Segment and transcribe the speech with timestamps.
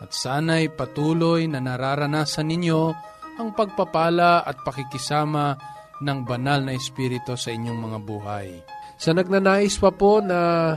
[0.00, 2.80] at sana'y patuloy na nararanasan ninyo
[3.36, 5.56] ang pagpapala at pakikisama
[6.00, 8.64] ng banal na Espiritu sa inyong mga buhay.
[9.00, 10.76] Sa nagnanais pa po na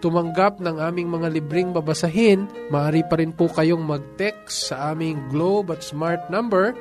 [0.00, 5.72] tumanggap ng aming mga libreng babasahin, maaari pa rin po kayong mag-text sa aming Globe
[5.74, 6.72] at Smart number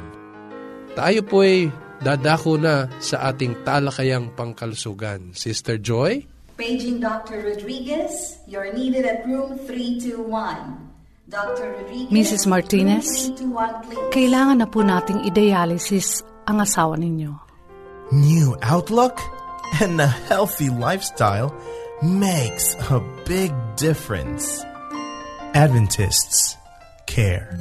[0.95, 1.67] Tayo po ay
[1.99, 5.35] dadako na sa ating talakayang pangkalusugan.
[5.35, 6.23] Sister Joy?
[6.55, 7.43] Paging Dr.
[7.43, 10.88] Rodriguez, you're needed at room 321.
[12.09, 12.49] Mrs.
[12.49, 13.29] Martinez,
[14.09, 17.37] kailangan na po nating i-dialysis ang asawa ninyo.
[18.09, 19.21] New outlook
[19.77, 21.53] and a healthy lifestyle
[22.01, 22.97] makes a
[23.29, 24.65] big difference.
[25.53, 26.57] Adventists
[27.05, 27.53] care.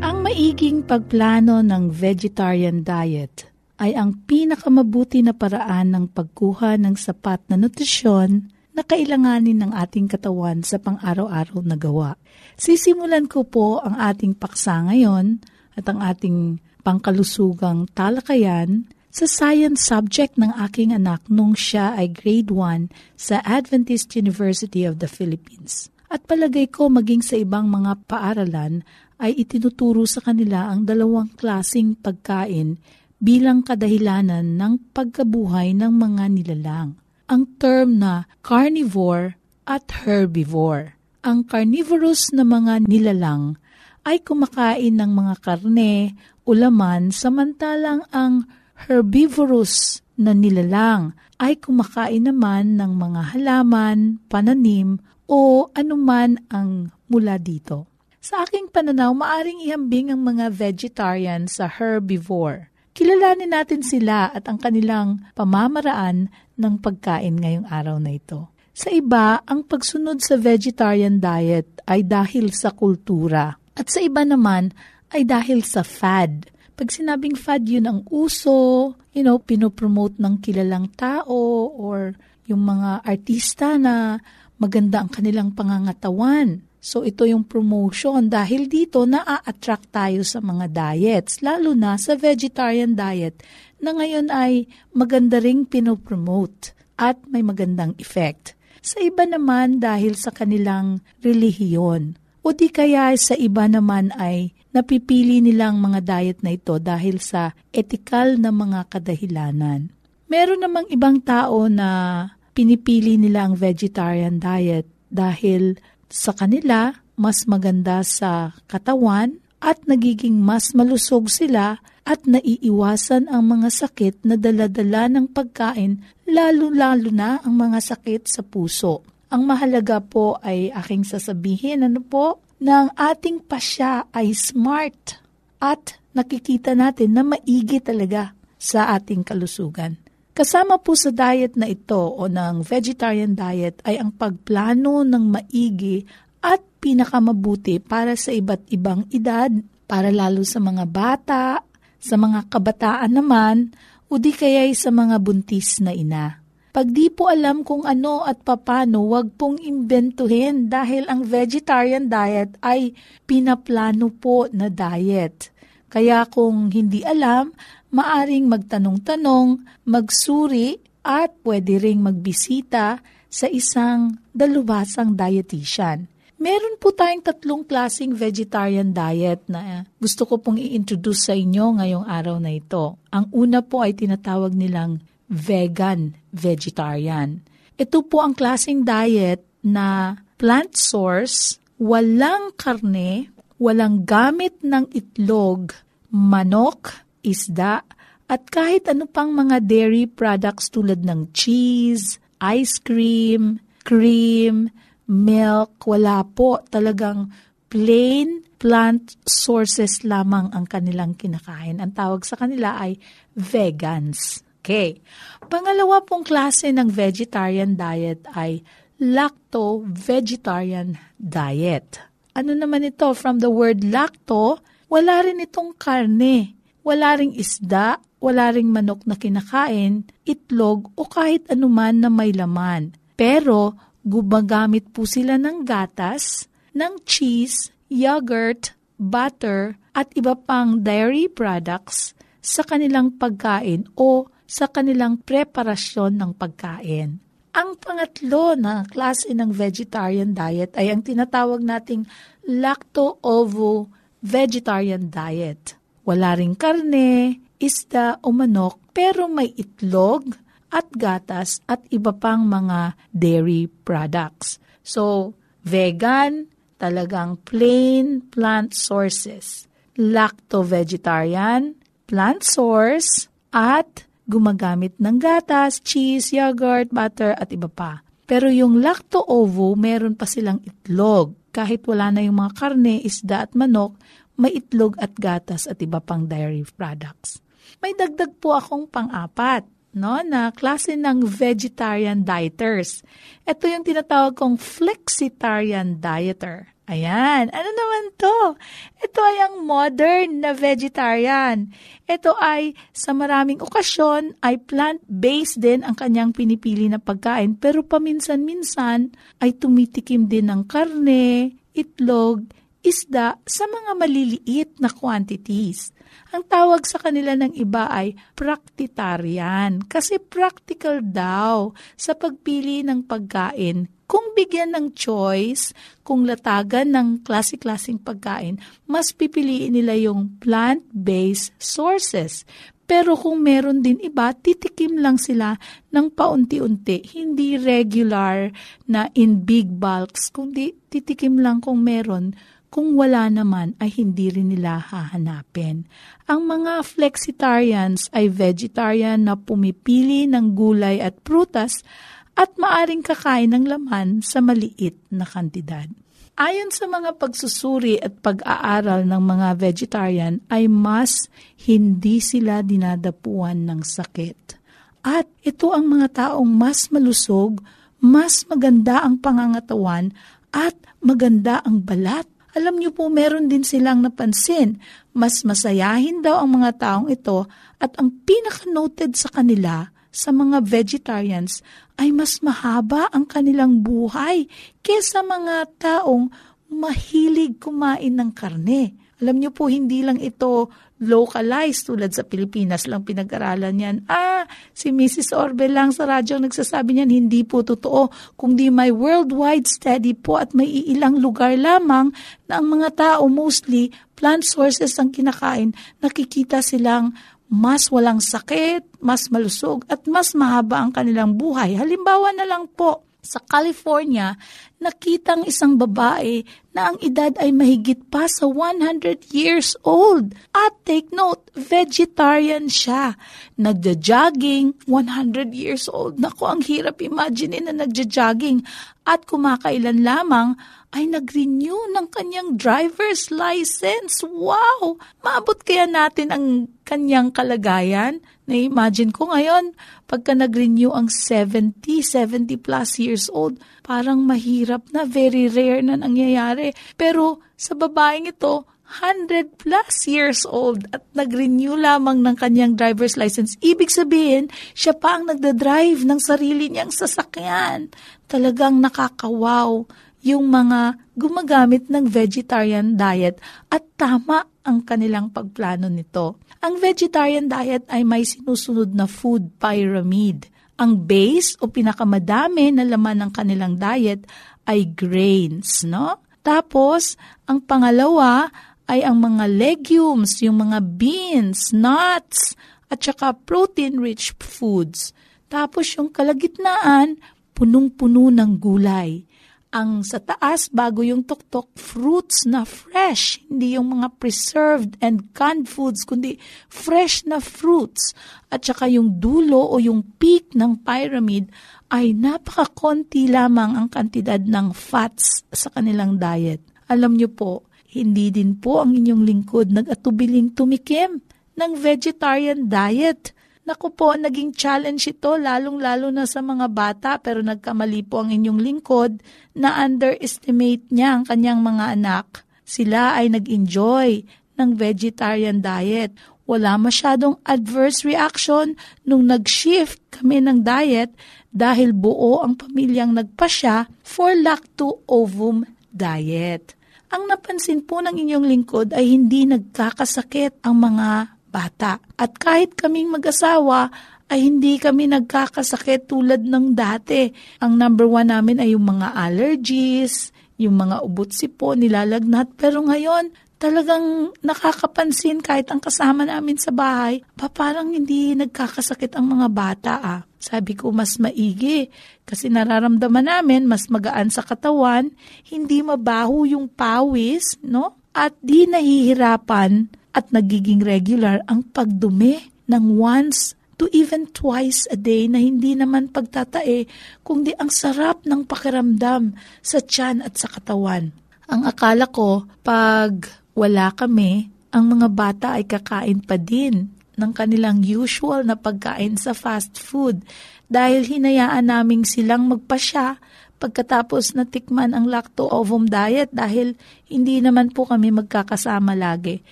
[0.00, 7.44] Ang maiging pagplano ng vegetarian diet ay ang pinakamabuti na paraan ng pagkuha ng sapat
[7.52, 12.16] na nutrisyon na kailanganin ng ating katawan sa pang-araw-araw na gawa.
[12.56, 15.44] Sisimulan ko po ang ating paksa ngayon
[15.76, 22.48] at ang ating pangkalusugang talakayan sa science subject ng aking anak nung siya ay grade
[22.48, 25.92] 1 sa Adventist University of the Philippines.
[26.08, 28.84] At palagay ko maging sa ibang mga paaralan
[29.20, 32.80] ay itinuturo sa kanila ang dalawang klasing pagkain
[33.20, 40.98] bilang kadahilanan ng pagkabuhay ng mga nilalang ang term na carnivore at herbivore.
[41.22, 43.54] Ang carnivorous na mga nilalang
[44.02, 48.50] ay kumakain ng mga karne, ulaman, samantalang ang
[48.90, 54.98] herbivorous na nilalang ay kumakain naman ng mga halaman, pananim,
[55.30, 57.86] o anuman ang mula dito.
[58.22, 62.71] Sa aking pananaw, maaring ihambing ang mga vegetarian sa herbivore.
[62.92, 66.28] Kilalanin natin sila at ang kanilang pamamaraan
[66.60, 68.52] ng pagkain ngayong araw na ito.
[68.72, 73.56] Sa iba, ang pagsunod sa vegetarian diet ay dahil sa kultura.
[73.76, 74.72] At sa iba naman
[75.12, 76.48] ay dahil sa fad.
[76.72, 82.16] Pag sinabing fad, yun ang uso, you know, pinopromote ng kilalang tao or
[82.48, 84.20] yung mga artista na
[84.56, 86.64] maganda ang kanilang pangangatawan.
[86.82, 92.98] So ito yung promotion dahil dito naa-attract tayo sa mga diets, lalo na sa vegetarian
[92.98, 93.38] diet
[93.78, 98.58] na ngayon ay maganda ring pinopromote at may magandang effect.
[98.82, 105.38] Sa iba naman dahil sa kanilang relihiyon o di kaya sa iba naman ay napipili
[105.38, 109.94] nilang mga diet na ito dahil sa etikal na mga kadahilanan.
[110.26, 112.26] Meron namang ibang tao na
[112.58, 115.78] pinipili nila ang vegetarian diet dahil
[116.12, 123.68] sa kanila mas maganda sa katawan at nagiging mas malusog sila at naiiwasan ang mga
[123.70, 129.06] sakit na daladala ng pagkain lalo-lalo na ang mga sakit sa puso.
[129.30, 135.22] Ang mahalaga po ay aking sasabihin ano po na ang ating pasya ay smart
[135.62, 140.01] at nakikita natin na maigi talaga sa ating kalusugan.
[140.32, 146.00] Kasama po sa diet na ito o ng vegetarian diet ay ang pagplano ng maigi
[146.40, 149.52] at pinakamabuti para sa iba't ibang edad,
[149.84, 151.60] para lalo sa mga bata,
[152.00, 153.76] sa mga kabataan naman,
[154.08, 156.40] o di kaya'y sa mga buntis na ina.
[156.72, 162.56] Pag di po alam kung ano at papano, wag pong imbentuhin dahil ang vegetarian diet
[162.64, 162.96] ay
[163.28, 165.52] pinaplano po na diet.
[165.92, 167.52] Kaya kung hindi alam,
[167.92, 172.98] maaring magtanong-tanong, magsuri at pwede ring magbisita
[173.28, 176.08] sa isang dalubhasang dietitian.
[176.42, 182.02] Meron po tayong tatlong klasing vegetarian diet na gusto ko pong i-introduce sa inyo ngayong
[182.02, 182.98] araw na ito.
[183.14, 184.98] Ang una po ay tinatawag nilang
[185.30, 187.38] vegan vegetarian.
[187.78, 193.30] Ito po ang klasing diet na plant source, walang karne,
[193.62, 195.70] walang gamit ng itlog,
[196.10, 196.90] manok,
[197.22, 197.82] isda,
[198.30, 204.70] at kahit ano pang mga dairy products tulad ng cheese, ice cream, cream,
[205.06, 206.62] milk, wala po.
[206.70, 207.28] Talagang
[207.68, 211.82] plain plant sources lamang ang kanilang kinakain.
[211.82, 212.94] Ang tawag sa kanila ay
[213.34, 214.46] vegans.
[214.62, 215.02] Okay.
[215.50, 218.62] Pangalawa pong klase ng vegetarian diet ay
[219.02, 221.98] lacto-vegetarian diet.
[222.38, 223.10] Ano naman ito?
[223.18, 229.18] From the word lacto, wala rin itong karne, wala ring isda, wala ring manok na
[229.18, 232.94] kinakain, itlog o kahit anuman na may laman.
[233.18, 242.14] Pero gumagamit po sila ng gatas, ng cheese, yogurt, butter, at iba pang dairy products
[242.42, 247.20] sa kanilang pagkain o sa kanilang preparasyon ng pagkain.
[247.52, 252.08] Ang pangatlo na klase ng vegetarian diet ay ang tinatawag nating
[252.48, 255.76] lacto-ovo-vegetarian diet.
[256.02, 260.36] Wala ring karne, isda o manok pero may itlog,
[260.72, 264.56] at gatas at iba pang mga dairy products.
[264.80, 265.36] So,
[265.68, 266.48] vegan,
[266.80, 269.68] talagang plain plant sources.
[270.00, 271.76] Lacto-vegetarian,
[272.08, 278.00] plant source, at gumagamit ng gatas, cheese, yogurt, butter, at iba pa.
[278.24, 281.36] Pero yung lacto-ovo, meron pa silang itlog.
[281.52, 284.00] Kahit wala na yung mga karne, isda at manok,
[284.42, 287.38] may itlog at gatas at iba pang dairy products.
[287.78, 289.62] May dagdag po akong pang-apat
[289.94, 293.06] no, na klase ng vegetarian dieters.
[293.46, 296.72] Ito yung tinatawag kong flexitarian dieter.
[296.90, 297.46] Ayan.
[297.54, 298.58] Ano naman to?
[298.98, 301.70] Ito ay ang modern na vegetarian.
[302.10, 309.14] Ito ay sa maraming okasyon ay plant-based din ang kanyang pinipili na pagkain pero paminsan-minsan
[309.38, 312.50] ay tumitikim din ng karne, itlog,
[312.82, 315.94] isda sa mga maliliit na quantities.
[316.34, 323.88] Ang tawag sa kanila ng iba ay praktitarian kasi practical daw sa pagpili ng pagkain.
[324.04, 325.72] Kung bigyan ng choice,
[326.04, 332.44] kung latagan ng klase-klaseng pagkain, mas pipiliin nila yung plant-based sources.
[332.84, 335.56] Pero kung meron din iba, titikim lang sila
[335.96, 337.00] ng paunti-unti.
[337.16, 338.52] Hindi regular
[338.84, 342.36] na in big bulks, kundi titikim lang kung meron
[342.72, 345.84] kung wala naman ay hindi rin nila hahanapin.
[346.24, 351.84] Ang mga flexitarians ay vegetarian na pumipili ng gulay at prutas
[352.32, 355.84] at maaring kakain ng laman sa maliit na kantidad.
[356.32, 361.28] Ayon sa mga pagsusuri at pag-aaral ng mga vegetarian ay mas
[361.68, 364.56] hindi sila dinadapuan ng sakit.
[365.04, 367.60] At ito ang mga taong mas malusog,
[368.00, 370.16] mas maganda ang pangangatawan
[370.56, 370.72] at
[371.04, 374.76] maganda ang balat alam niyo po meron din silang napansin.
[375.16, 377.48] Mas masayahin daw ang mga taong ito
[377.80, 381.64] at ang pinaka-noted sa kanila sa mga vegetarians
[381.96, 384.44] ay mas mahaba ang kanilang buhay
[384.84, 386.28] kesa mga taong
[386.68, 388.96] mahilig kumain ng karne.
[389.20, 390.68] Alam niyo po, hindi lang ito
[391.02, 393.96] localized tulad sa Pilipinas lang pinag-aralan yan.
[394.06, 395.34] Ah, si Mrs.
[395.34, 398.08] Orbe lang sa radyo nagsasabi niyan, hindi po totoo.
[398.38, 402.14] Kung di may worldwide study po at may ilang lugar lamang
[402.46, 407.10] na ang mga tao mostly plant sources ang kinakain, nakikita silang
[407.52, 411.76] mas walang sakit, mas malusog, at mas mahaba ang kanilang buhay.
[411.76, 414.34] Halimbawa na lang po, sa California,
[414.82, 416.42] nakitang isang babae
[416.74, 420.34] na ang edad ay mahigit pa sa 100 years old.
[420.50, 423.14] At take note, vegetarian siya.
[423.60, 426.18] Nagja-jogging, 100 years old.
[426.18, 428.64] Naku, ang hirap imagine na nagja-jogging.
[429.06, 430.56] At kumakailan lamang
[430.96, 434.24] ay nag-renew ng kanyang driver's license.
[434.24, 434.96] Wow!
[435.20, 438.24] Maabot kaya natin ang kanyang kalagayan?
[438.48, 439.76] Na-imagine ko ngayon,
[440.08, 446.72] pagka nag-renew ang 70, 70 plus years old, parang mahirap na, very rare na nangyayari.
[446.96, 448.64] Pero sa babaeng ito,
[449.00, 453.56] 100 plus years old at nag-renew lamang ng kanyang driver's license.
[453.64, 457.88] Ibig sabihin, siya pa ang nagda-drive ng sarili niyang sasakyan.
[458.28, 459.88] Talagang nakakawaw
[460.22, 463.40] yung mga gumagamit ng vegetarian diet
[463.72, 466.38] at tama ang kanilang pagplano nito.
[466.62, 470.46] Ang vegetarian diet ay may sinusunod na food pyramid.
[470.78, 474.22] Ang base o pinakamadami na laman ng kanilang diet
[474.66, 476.22] ay grains, no?
[476.42, 477.14] Tapos,
[477.46, 478.50] ang pangalawa
[478.90, 482.58] ay ang mga legumes, yung mga beans, nuts,
[482.92, 485.16] at saka protein-rich foods.
[485.48, 487.16] Tapos yung kalagitnaan,
[487.56, 489.24] punong-puno ng gulay.
[489.72, 493.40] Ang sa taas, bago yung tuktok, fruits na fresh.
[493.48, 496.36] Hindi yung mga preserved and canned foods, kundi
[496.68, 498.12] fresh na fruits.
[498.52, 501.48] At saka yung dulo o yung peak ng pyramid
[501.92, 506.64] ay napakakonti lamang ang kantidad ng fats sa kanilang diet.
[506.88, 511.20] Alam nyo po, hindi din po ang inyong lingkod nag-atubiling tumikim
[511.52, 513.36] ng vegetarian diet.
[513.68, 518.60] Naku po, naging challenge ito lalong-lalo na sa mga bata pero nagkamali po ang inyong
[518.64, 519.20] lingkod
[519.52, 522.48] na underestimate niya ang kanyang mga anak.
[522.64, 524.24] Sila ay nag-enjoy
[524.56, 526.16] ng vegetarian diet.
[526.44, 528.74] Wala masyadong adverse reaction
[529.06, 531.14] nung nag-shift kami ng diet
[531.54, 536.74] dahil buo ang pamilyang nagpasya for lacto-ovum diet.
[537.12, 542.00] Ang napansin po ng inyong lingkod ay hindi nagkakasakit ang mga bata.
[542.16, 543.92] At kahit kaming mag-asawa,
[544.32, 547.28] ay hindi kami nagkakasakit tulad ng dati.
[547.60, 552.56] Ang number one namin ay yung mga allergies, yung mga ubot sipo, nilalagnat.
[552.56, 553.28] Pero ngayon,
[553.62, 559.94] talagang nakakapansin kahit ang kasama namin sa bahay, pa parang hindi nagkakasakit ang mga bata
[560.02, 560.20] ah.
[560.42, 561.86] Sabi ko mas maigi
[562.26, 565.14] kasi nararamdaman namin mas magaan sa katawan,
[565.46, 567.94] hindi mabaho yung pawis, no?
[568.10, 575.30] At di nahihirapan at nagiging regular ang pagdumi ng once to even twice a day
[575.30, 576.90] na hindi naman pagtatae
[577.22, 581.14] kundi ang sarap ng pakiramdam sa tiyan at sa katawan.
[581.46, 587.84] Ang akala ko, pag wala kami, ang mga bata ay kakain pa din ng kanilang
[587.84, 590.24] usual na pagkain sa fast food
[590.72, 593.20] dahil hinayaan naming silang magpasya
[593.60, 596.74] pagkatapos na tikman ang lacto-ovum diet dahil
[597.06, 599.44] hindi naman po kami magkakasama lagi.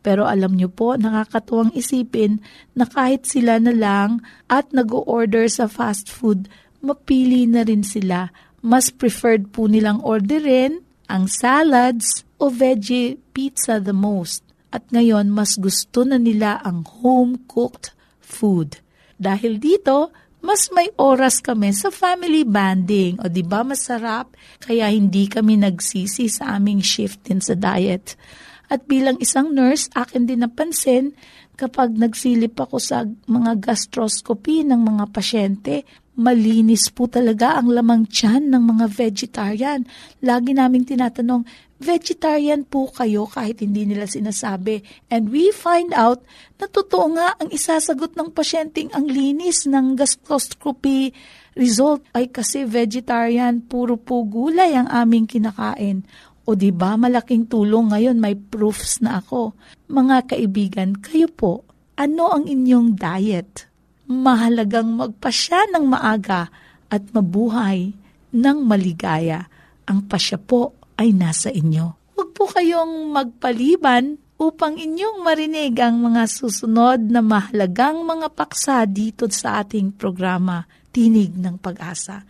[0.00, 2.40] Pero alam nyo po, nakakatuwang isipin
[2.72, 6.48] na kahit sila na lang at nag-order sa fast food,
[6.80, 8.32] mapili na rin sila.
[8.64, 10.80] Mas preferred po nilang orderin
[11.12, 14.44] ang salads o veggie pizza the most.
[14.68, 18.84] At ngayon, mas gusto na nila ang home-cooked food.
[19.16, 20.12] Dahil dito,
[20.44, 23.16] mas may oras kami sa family banding.
[23.24, 24.36] O di ba masarap?
[24.60, 28.20] Kaya hindi kami nagsisi sa aming shift din sa diet.
[28.68, 31.16] At bilang isang nurse, akin din napansin
[31.56, 38.50] kapag nagsilip ako sa mga gastroscopy ng mga pasyente, malinis po talaga ang lamang tiyan
[38.54, 39.80] ng mga vegetarian.
[40.22, 41.42] Lagi naming tinatanong,
[41.82, 44.80] vegetarian po kayo kahit hindi nila sinasabi.
[45.10, 46.22] And we find out
[46.62, 51.10] na totoo nga ang isasagot ng pasyenteng ang linis ng gastroscopy
[51.58, 56.06] result ay kasi vegetarian, puro po gulay ang aming kinakain.
[56.44, 59.56] O di ba malaking tulong ngayon may proofs na ako.
[59.88, 61.64] Mga kaibigan, kayo po,
[61.96, 63.73] ano ang inyong diet?
[64.10, 66.52] Mahalagang magpasya ng maaga
[66.92, 67.96] at mabuhay
[68.34, 69.48] ng maligaya.
[69.88, 72.14] Ang pasya po ay nasa inyo.
[72.14, 79.30] Huwag po kayong magpaliban upang inyong marinig ang mga susunod na mahalagang mga paksa dito
[79.30, 82.22] sa ating programa, Tinig ng Pag-asa.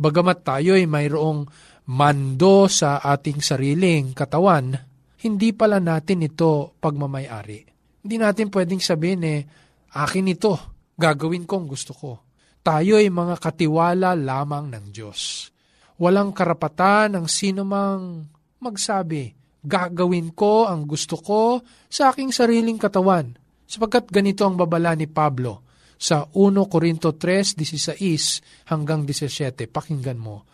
[0.00, 1.44] Bagamat tayo ay mayroong
[1.92, 4.72] mando sa ating sariling katawan,
[5.20, 7.60] hindi pala natin ito pagmamayari.
[8.00, 9.40] Hindi natin pwedeng sabihin eh,
[9.92, 10.52] akin ito,
[10.96, 12.12] gagawin kong gusto ko.
[12.64, 15.52] Tayo ay mga katiwala lamang ng Diyos.
[16.00, 18.24] Walang karapatan ng sino mang
[18.64, 23.32] magsabi, gagawin ko ang gusto ko sa aking sariling katawan.
[23.64, 25.64] Sapagkat ganito ang babala ni Pablo
[25.96, 29.72] sa 1 Corinto 3:16 hanggang 17.
[29.72, 30.44] Pakinggan mo.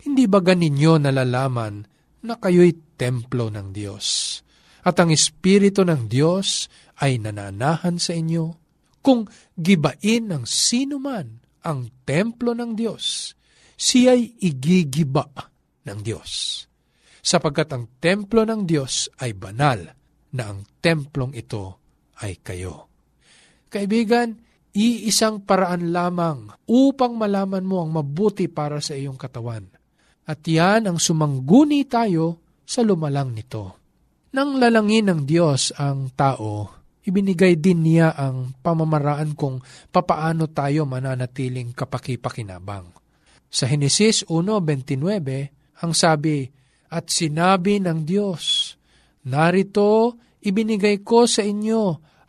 [0.00, 1.84] Hindi ba ganinyo nalalaman
[2.24, 4.38] na kayo'y templo ng Diyos?
[4.86, 6.70] At ang Espiritu ng Diyos
[7.02, 8.56] ay nananahan sa inyo?
[9.02, 13.36] Kung gibain ng sino man ang templo ng Diyos,
[13.76, 15.28] siya'y igigiba
[15.84, 16.64] ng Diyos.
[17.20, 19.92] Sapagkat ang templo ng Diyos ay banal
[20.34, 21.76] na ang templong ito
[22.20, 22.88] ay kayo.
[23.70, 24.40] Kaibigan,
[24.74, 29.66] iisang paraan lamang upang malaman mo ang mabuti para sa iyong katawan.
[30.26, 33.80] At yan ang sumangguni tayo sa lumalang nito.
[34.30, 36.70] Nang lalangin ng Diyos ang tao,
[37.02, 39.58] ibinigay din niya ang pamamaraan kung
[39.90, 42.86] papaano tayo mananatiling kapakipakinabang.
[43.50, 46.46] Sa Henesis 1.29, ang sabi,
[46.90, 48.74] At sinabi ng Diyos,
[49.30, 51.82] Narito, ibinigay ko sa inyo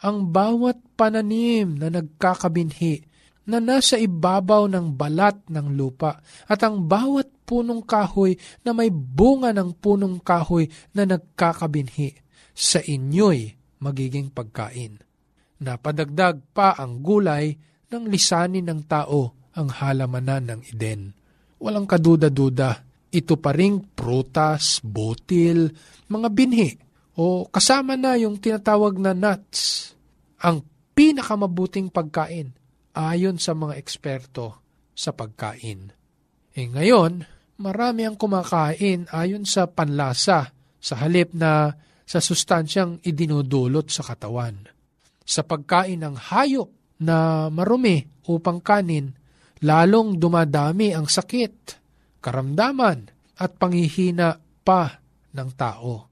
[0.05, 3.09] ang bawat pananim na nagkakabinhi
[3.49, 9.49] na nasa ibabaw ng balat ng lupa at ang bawat punong kahoy na may bunga
[9.49, 12.21] ng punong kahoy na nagkakabinhi
[12.53, 15.01] sa inyo'y magiging pagkain.
[15.61, 17.57] Napadagdag pa ang gulay
[17.89, 21.13] ng lisanin ng tao ang halamanan ng Eden.
[21.61, 25.67] Walang kaduda-duda, ito pa ring prutas, butil,
[26.07, 26.71] mga binhi,
[27.19, 29.91] o kasama na yung tinatawag na nuts,
[30.39, 30.63] ang
[30.95, 32.55] pinakamabuting pagkain
[32.95, 34.63] ayon sa mga eksperto
[34.95, 35.91] sa pagkain.
[36.51, 37.23] E ngayon,
[37.59, 41.71] marami ang kumakain ayon sa panlasa sa halip na
[42.07, 44.67] sa sustansyang idinudulot sa katawan.
[45.23, 46.67] Sa pagkain ng hayop
[47.03, 49.15] na marumi upang kanin,
[49.63, 51.80] lalong dumadami ang sakit,
[52.21, 53.09] karamdaman
[53.41, 55.01] at panghihina pa
[55.33, 56.07] ng tao.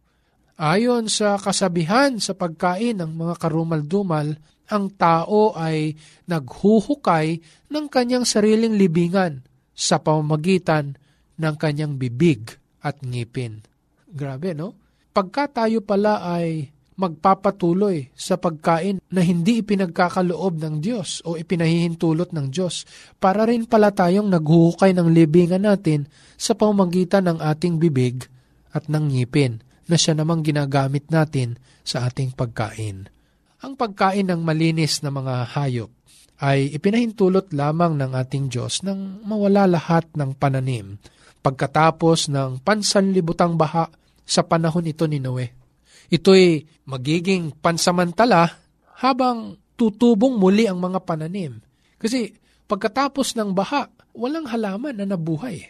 [0.60, 4.36] Ayon sa kasabihan sa pagkain ng mga karumal-dumal,
[4.70, 5.96] ang tao ay
[6.28, 7.40] naghuhukay
[7.72, 9.42] ng kanyang sariling libingan
[9.72, 11.00] sa pamamagitan
[11.40, 13.64] ng kanyang bibig at ngipin.
[14.12, 14.90] Grabe, no?
[15.20, 22.52] pagka tayo pala ay magpapatuloy sa pagkain na hindi ipinagkakaloob ng Diyos o ipinahihintulot ng
[22.52, 22.84] Diyos,
[23.24, 28.28] para rin pala tayong naghuhukay ng libingan natin sa pamamagitan ng ating bibig
[28.76, 31.56] at ng ngipin na siya namang ginagamit natin
[31.88, 33.08] sa ating pagkain.
[33.64, 35.90] Ang pagkain ng malinis na mga hayop
[36.40, 40.96] ay ipinahintulot lamang ng ating Diyos nang mawala lahat ng pananim
[41.40, 43.92] pagkatapos ng pansanlibutang baha
[44.24, 45.59] sa panahon ito ni Noe.
[46.10, 48.50] Ito'y magiging pansamantala
[48.98, 51.62] habang tutubong muli ang mga pananim.
[52.02, 52.34] Kasi
[52.66, 55.70] pagkatapos ng baha, walang halaman na nabuhay.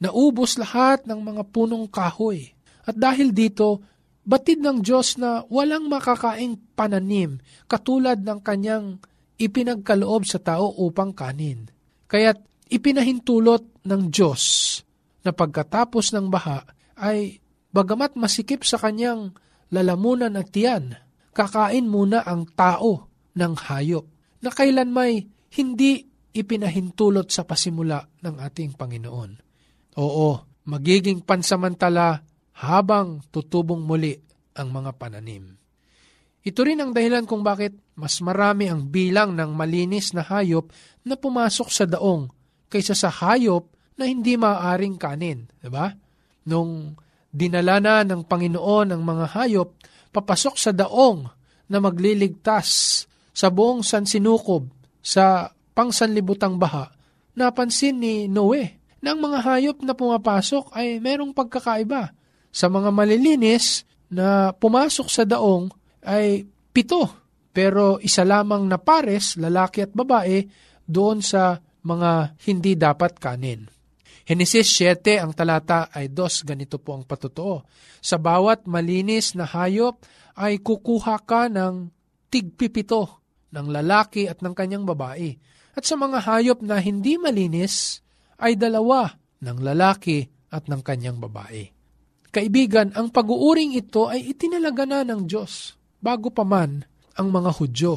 [0.00, 2.50] Naubos lahat ng mga punong kahoy.
[2.88, 3.84] At dahil dito,
[4.24, 8.98] batid ng Diyos na walang makakaing pananim katulad ng kanyang
[9.36, 11.68] ipinagkaloob sa tao upang kanin.
[12.08, 12.40] Kaya't
[12.72, 14.42] ipinahintulot ng Diyos
[15.24, 16.64] na pagkatapos ng baha
[16.96, 17.44] ay
[17.74, 19.34] Bagamat masikip sa kanyang
[19.74, 20.94] lalamunan at tiyan,
[21.34, 24.06] kakain muna ang tao ng hayop
[24.38, 25.26] na kailan may
[25.58, 29.30] hindi ipinahintulot sa pasimula ng ating Panginoon.
[29.98, 30.30] Oo,
[30.70, 32.22] magiging pansamantala
[32.62, 34.14] habang tutubong muli
[34.54, 35.54] ang mga pananim.
[36.44, 40.68] Ito rin ang dahilan kung bakit mas marami ang bilang ng malinis na hayop
[41.06, 42.28] na pumasok sa daong
[42.68, 45.46] kaysa sa hayop na hindi maaaring kanin.
[45.62, 45.94] Diba?
[46.50, 46.98] Nung
[47.34, 49.74] dinala na ng Panginoon ang mga hayop
[50.14, 51.26] papasok sa daong
[51.66, 53.02] na magliligtas
[53.34, 54.70] sa buong sansinukob
[55.02, 56.94] sa pangsanlibutang baha,
[57.34, 62.14] napansin ni Noe na ang mga hayop na pumapasok ay merong pagkakaiba.
[62.54, 65.68] Sa mga malilinis na pumasok sa daong
[66.06, 67.10] ay pito,
[67.50, 70.46] pero isa lamang na pares, lalaki at babae,
[70.86, 73.73] doon sa mga hindi dapat kanin.
[74.24, 77.60] Henesis 7, ang talata ay dos, ganito po ang patotoo.
[78.00, 80.00] Sa bawat malinis na hayop
[80.40, 81.92] ay kukuha ka ng
[82.32, 83.20] tigpipito
[83.52, 85.36] ng lalaki at ng kanyang babae.
[85.76, 88.00] At sa mga hayop na hindi malinis
[88.40, 89.12] ay dalawa
[89.44, 90.24] ng lalaki
[90.56, 91.68] at ng kanyang babae.
[92.32, 96.80] Kaibigan, ang pag-uuring ito ay itinalaga na ng Diyos bago pa man
[97.20, 97.94] ang mga Hudyo.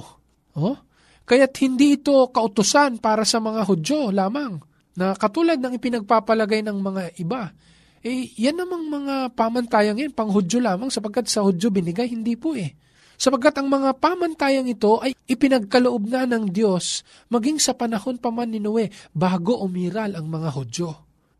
[0.60, 0.78] Oh?
[1.24, 4.67] Kaya't hindi ito kautusan para sa mga Hudyo lamang
[4.98, 7.54] na katulad ng ipinagpapalagay ng mga iba.
[8.02, 12.58] Eh, yan namang mga pamantayang yan, pang Hudyo lamang sapagkat sa Hudyo binigay, hindi po
[12.58, 12.74] eh.
[13.18, 18.50] Sapagkat ang mga pamantayang ito ay ipinagkaloob na ng Diyos maging sa panahon pa man
[18.50, 20.90] ni Noe bago umiral ang mga Hudyo.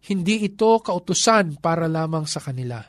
[0.06, 2.82] Hindi ito kautusan para lamang sa kanila.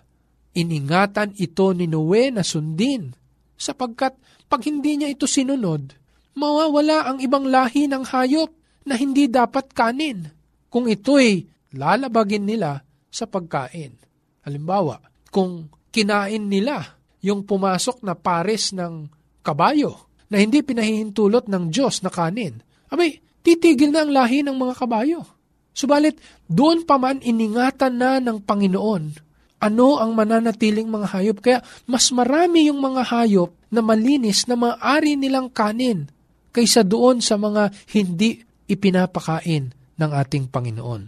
[0.57, 3.13] Iningatan ito ni Noe na sundin
[3.57, 4.17] sapagkat
[4.49, 5.93] pag hindi niya ito sinunod,
[6.33, 8.49] mawawala ang ibang lahi ng hayop
[8.89, 10.38] na hindi dapat kanin
[10.69, 13.97] kung ito'y lalabagin nila sa pagkain.
[14.45, 19.09] Halimbawa, kung kinain nila yung pumasok na pares ng
[19.45, 22.61] kabayo na hindi pinahihintulot ng Diyos na kanin,
[22.93, 25.25] abay, titigil na ang lahi ng mga kabayo.
[25.73, 29.29] Subalit, doon pa man iningatan na ng Panginoon
[29.59, 31.39] ano ang mananatiling mga hayop.
[31.43, 31.59] Kaya
[31.91, 36.07] mas marami yung mga hayop na malinis na maaari nilang kanin
[36.55, 38.39] kaysa doon sa mga hindi
[38.71, 41.03] ipinapakain ng ating Panginoon.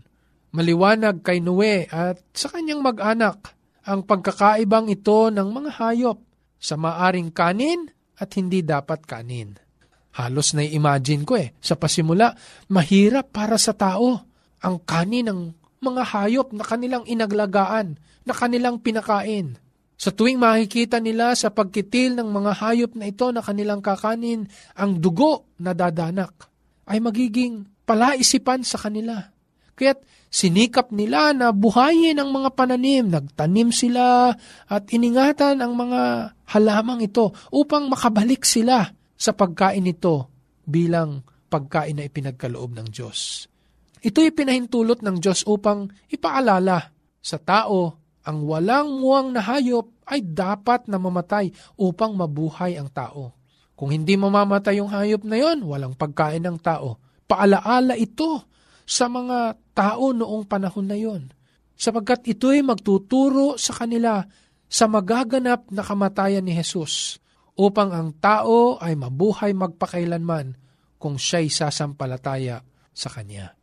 [0.50, 3.54] Maliwanag kay Noe at sa kanyang mag-anak
[3.86, 6.18] ang pagkakaibang ito ng mga hayop
[6.58, 9.56] sa maaring kanin at hindi dapat kanin.
[10.10, 12.34] Halos na imagine ko eh, sa pasimula,
[12.68, 14.26] mahirap para sa tao
[14.60, 15.40] ang kanin ng
[15.80, 19.56] mga hayop na kanilang inaglagaan, na kanilang pinakain.
[19.96, 24.44] Sa tuwing makikita nila sa pagkitil ng mga hayop na ito na kanilang kakanin
[24.76, 26.32] ang dugo na dadanak,
[26.90, 29.18] ay magiging palaisipan sa kanila.
[29.74, 34.30] Kaya't sinikap nila na buhayin ang mga pananim, nagtanim sila
[34.70, 38.86] at iningatan ang mga halamang ito upang makabalik sila
[39.18, 40.30] sa pagkain ito
[40.62, 43.50] bilang pagkain na ipinagkaloob ng Diyos.
[44.06, 50.86] Ito'y pinahintulot ng Diyos upang ipaalala sa tao ang walang muwang na hayop ay dapat
[50.86, 53.34] na mamatay upang mabuhay ang tao.
[53.74, 57.00] Kung hindi mamamatay yung hayop na yon, walang pagkain ng tao.
[57.30, 58.50] Paalaala ito
[58.82, 61.30] sa mga tao noong panahon na yon.
[61.78, 64.26] Sapagkat ito'y magtuturo sa kanila
[64.66, 67.22] sa magaganap na kamatayan ni Jesus
[67.54, 70.58] upang ang tao ay mabuhay magpakailanman
[70.98, 73.54] kung siya'y sasampalataya sa Kanya.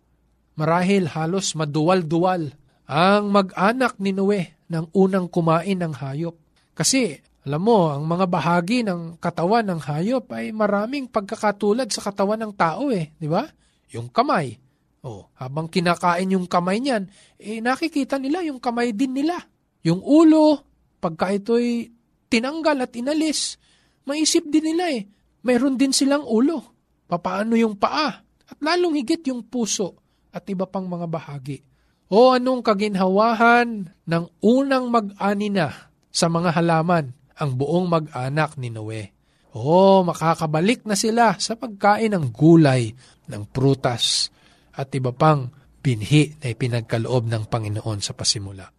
[0.57, 2.55] Marahil halos maduwal-duwal
[2.87, 6.39] ang mag-anak ni Noe ng unang kumain ng hayop.
[6.71, 12.43] Kasi, alam mo, ang mga bahagi ng katawan ng hayop ay maraming pagkakatulad sa katawan
[12.43, 13.47] ng tao eh, di ba?
[13.95, 14.59] Yung kamay.
[15.07, 17.07] Oh, habang kinakain yung kamay niyan,
[17.39, 19.39] eh nakikita nila yung kamay din nila.
[19.87, 20.59] Yung ulo,
[20.99, 21.87] pagka ito'y
[22.27, 23.55] tinanggal at inalis,
[24.03, 25.07] maisip din nila eh,
[25.47, 26.75] mayroon din silang ulo.
[27.07, 28.27] Papaano yung paa?
[28.43, 29.95] At lalong higit yung puso
[30.35, 31.63] at iba pang mga bahagi.
[32.11, 35.71] O anong kaginhawahan ng unang mag-ani na
[36.11, 39.13] sa mga halaman ang buong mag-anak ni Noe.
[39.57, 42.93] O makakabalik na sila sa pagkain ng gulay,
[43.29, 44.29] ng prutas,
[44.77, 45.49] at iba pang
[45.81, 48.69] binhi na ipinagkaloob ng Panginoon sa pasimula.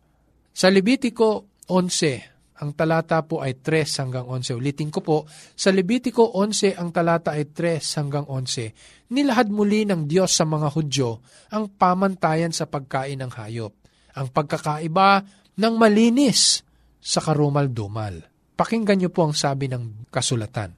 [0.55, 4.59] Sa Levitico 11, ang talata po ay 3 hanggang 11.
[4.59, 5.18] Ulitin ko po,
[5.55, 10.68] sa Levitico 11, ang talata ay 3 hanggang 11 nilahad muli ng Diyos sa mga
[10.77, 13.73] Hudyo ang pamantayan sa pagkain ng hayop,
[14.12, 15.25] ang pagkakaiba
[15.57, 16.61] ng malinis
[17.01, 18.28] sa karumal-dumal.
[18.59, 20.75] Pakinggan niyo po ang sabi ng kasulatan.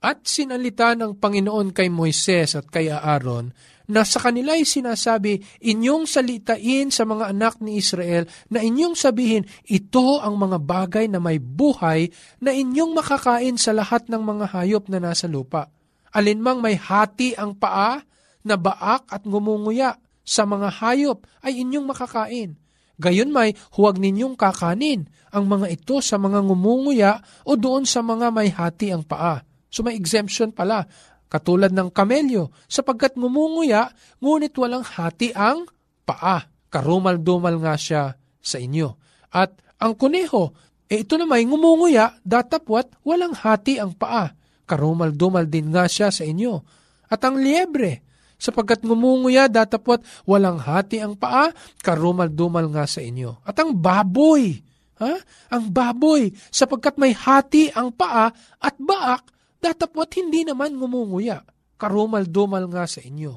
[0.00, 3.52] At sinalita ng Panginoon kay Moises at kay Aaron
[3.88, 9.48] na sa kanila ay sinasabi, inyong salitain sa mga anak ni Israel na inyong sabihin,
[9.64, 14.88] ito ang mga bagay na may buhay na inyong makakain sa lahat ng mga hayop
[14.92, 15.72] na nasa lupa
[16.12, 18.00] Alinmang may hati ang paa
[18.44, 22.56] na baak at ngumunguya sa mga hayop ay inyong makakain.
[22.98, 28.34] Gayon may huwag ninyong kakanin ang mga ito sa mga ngumunguya o doon sa mga
[28.34, 29.40] may hati ang paa.
[29.70, 30.84] So may exemption pala,
[31.30, 35.70] katulad ng kamelyo, sapagkat ngumunguya, ngunit walang hati ang
[36.02, 36.50] paa.
[36.68, 38.92] Karumal-dumal nga siya sa inyo.
[39.32, 40.52] At ang kuneho,
[40.90, 46.28] eh ito na may ngumunguya, datapwat walang hati ang paa karumal-dumal din nga siya sa
[46.28, 46.60] inyo.
[47.08, 48.04] At ang liebre,
[48.38, 51.50] sapagkat ngumunguya datapot walang hati ang paa,
[51.82, 53.42] karumal-dumal nga sa inyo.
[53.42, 54.62] At ang baboy,
[55.02, 55.18] ha?
[55.52, 58.30] Ang baboy, sapagkat may hati ang paa
[58.62, 59.26] at baak,
[59.58, 61.42] datapot hindi naman ngumunguya,
[61.76, 63.34] karumal-dumal nga sa inyo.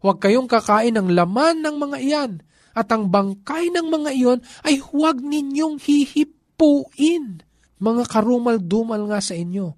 [0.00, 2.32] Huwag kayong kakain ng laman ng mga iyan,
[2.74, 7.46] at ang bangkay ng mga iyon ay huwag ninyong hihipuin.
[7.78, 9.74] Mga karumal-dumal nga sa inyo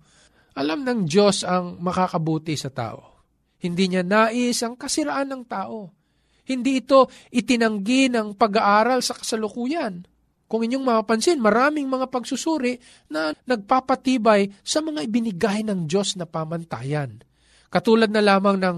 [0.56, 3.15] Alam ng Diyos ang makakabuti sa tao.
[3.60, 5.92] Hindi niya nais ang kasiraan ng tao.
[6.46, 10.06] Hindi ito itinanggi ng pag-aaral sa kasalukuyan.
[10.46, 12.78] Kung inyong mapapansin, maraming mga pagsusuri
[13.10, 17.18] na nagpapatibay sa mga ibinigay ng Diyos na pamantayan.
[17.66, 18.76] Katulad na lamang ng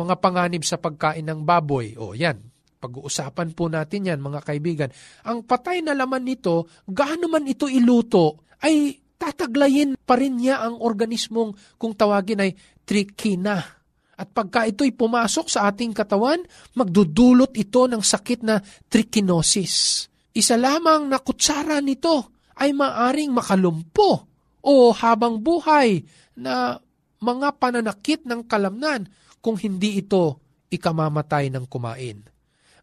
[0.00, 1.92] mga panganib sa pagkain ng baboy.
[2.00, 2.40] O yan,
[2.80, 4.90] pag-uusapan po natin yan mga kaibigan.
[5.28, 10.80] Ang patay na laman nito, gaano man ito iluto, ay tataglayin pa rin niya ang
[10.80, 12.56] organismong kung tawagin ay
[12.88, 13.79] trikina.
[14.20, 16.44] At pagka ito'y pumasok sa ating katawan,
[16.76, 20.04] magdudulot ito ng sakit na trichinosis.
[20.36, 24.28] Isa lamang na kutsara nito ay maaring makalumpo
[24.60, 26.04] o habang buhay
[26.36, 26.76] na
[27.16, 29.08] mga pananakit ng kalamnan
[29.40, 32.20] kung hindi ito ikamamatay ng kumain.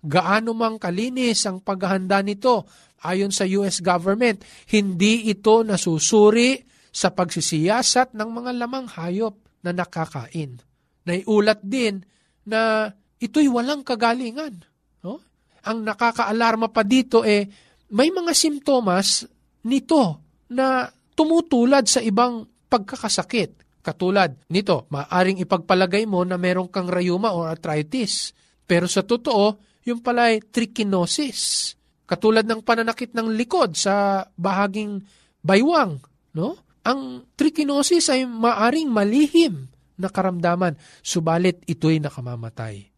[0.02, 2.66] Gaano mang kalinis ang paghahanda nito
[3.06, 4.42] ayon sa US government,
[4.74, 10.67] hindi ito nasusuri sa pagsisiyasat ng mga lamang hayop na nakakain.
[11.08, 12.04] Naiulat din
[12.44, 14.60] na ito'y walang kagalingan.
[15.02, 15.24] No?
[15.64, 17.48] Ang nakakaalarma pa dito eh,
[17.96, 19.24] may mga simptomas
[19.64, 20.20] nito
[20.52, 23.80] na tumutulad sa ibang pagkakasakit.
[23.80, 28.36] Katulad nito, maaring ipagpalagay mo na meron kang rayuma or arthritis.
[28.68, 31.72] Pero sa totoo, yung pala ay trichinosis.
[32.04, 35.00] Katulad ng pananakit ng likod sa bahaging
[35.40, 36.04] baywang.
[36.36, 36.60] No?
[36.84, 42.90] Ang trichinosis ay maaring malihim na karamdaman, subalit ito'y nakamamatay.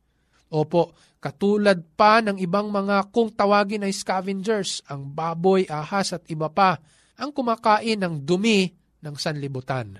[0.49, 6.49] Opo, katulad pa ng ibang mga kung tawagin ay scavengers, ang baboy, ahas at iba
[6.49, 6.81] pa,
[7.19, 8.71] ang kumakain ng dumi
[9.03, 9.99] ng sanlibutan.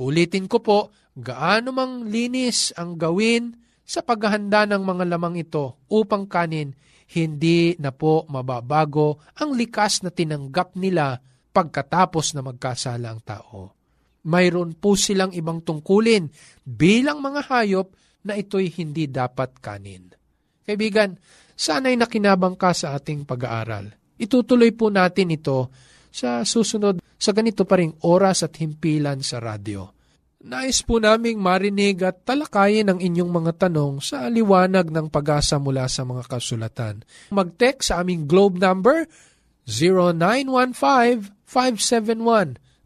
[0.00, 0.78] Ulitin ko po,
[1.12, 3.52] gaano mang linis ang gawin
[3.84, 6.72] sa paghahanda ng mga lamang ito upang kanin,
[7.10, 11.18] hindi na po mababago ang likas na tinanggap nila
[11.50, 13.79] pagkatapos na magkasala ang tao.
[14.28, 16.28] Mayroon po silang ibang tungkulin
[16.60, 17.96] bilang mga hayop
[18.28, 20.12] na ito'y hindi dapat kanin.
[20.66, 21.16] Kaibigan,
[21.56, 23.88] sana'y nakinabang ka sa ating pag-aaral.
[24.20, 25.72] Itutuloy po natin ito
[26.12, 29.96] sa susunod sa ganito pa ring oras at himpilan sa radyo.
[30.40, 35.84] Nais po naming marinig at talakayin ang inyong mga tanong sa liwanag ng pag-asa mula
[35.84, 37.04] sa mga kasulatan.
[37.28, 39.04] Mag-text sa aming globe number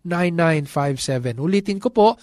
[0.05, 1.41] 0915-571-9957.
[1.41, 2.17] Ulitin ko po,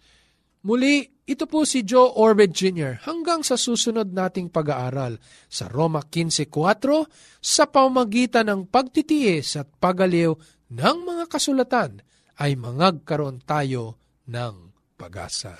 [0.63, 3.06] Muli, ito po si Joe Orbed Jr.
[3.06, 6.50] hanggang sa susunod nating pag-aaral sa Roma 15.4
[7.38, 10.34] sa pamagitan ng pagtitiis at pagaliw
[10.74, 12.02] ng mga kasulatan
[12.42, 15.54] ay mangagkaroon tayo ng pag-asa.